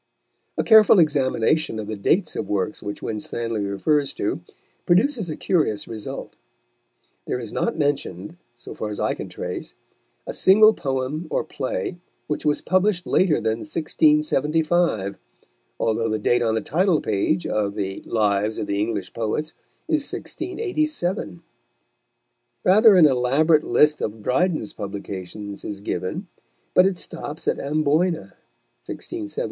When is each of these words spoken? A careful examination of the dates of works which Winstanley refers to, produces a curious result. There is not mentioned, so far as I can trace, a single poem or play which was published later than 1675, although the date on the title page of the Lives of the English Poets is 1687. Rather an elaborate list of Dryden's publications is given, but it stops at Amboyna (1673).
A 0.57 0.63
careful 0.63 0.97
examination 0.97 1.77
of 1.77 1.85
the 1.85 1.95
dates 1.95 2.35
of 2.35 2.49
works 2.49 2.81
which 2.81 3.03
Winstanley 3.03 3.63
refers 3.63 4.13
to, 4.13 4.41
produces 4.87 5.29
a 5.29 5.35
curious 5.37 5.87
result. 5.87 6.35
There 7.27 7.37
is 7.39 7.53
not 7.53 7.77
mentioned, 7.77 8.37
so 8.55 8.73
far 8.73 8.89
as 8.89 8.99
I 8.99 9.13
can 9.13 9.29
trace, 9.29 9.75
a 10.25 10.33
single 10.33 10.73
poem 10.73 11.27
or 11.29 11.43
play 11.43 11.97
which 12.25 12.43
was 12.45 12.61
published 12.61 13.05
later 13.05 13.35
than 13.35 13.59
1675, 13.59 15.19
although 15.79 16.09
the 16.09 16.17
date 16.17 16.41
on 16.41 16.55
the 16.55 16.61
title 16.61 16.99
page 16.99 17.45
of 17.45 17.75
the 17.75 18.01
Lives 18.07 18.57
of 18.57 18.65
the 18.65 18.79
English 18.81 19.13
Poets 19.13 19.49
is 19.87 20.11
1687. 20.11 21.43
Rather 22.63 22.95
an 22.95 23.05
elaborate 23.05 23.63
list 23.65 24.01
of 24.01 24.23
Dryden's 24.23 24.73
publications 24.73 25.63
is 25.63 25.79
given, 25.79 26.25
but 26.73 26.87
it 26.87 26.97
stops 26.97 27.47
at 27.47 27.59
Amboyna 27.59 28.33
(1673). 28.83 29.35